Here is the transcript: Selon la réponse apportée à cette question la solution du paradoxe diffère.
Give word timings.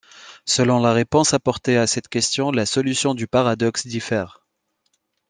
Selon 0.47 0.79
la 0.79 0.93
réponse 0.93 1.35
apportée 1.35 1.77
à 1.77 1.85
cette 1.85 2.07
question 2.07 2.49
la 2.49 2.65
solution 2.65 3.13
du 3.13 3.27
paradoxe 3.27 3.85
diffère. 3.85 4.43